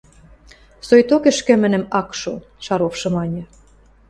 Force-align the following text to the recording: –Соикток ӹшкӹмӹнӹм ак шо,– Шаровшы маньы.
–Соикток 0.87 1.23
ӹшкӹмӹнӹм 1.31 1.83
ак 1.99 2.09
шо,– 2.19 2.33
Шаровшы 2.65 3.09
маньы. 3.15 3.43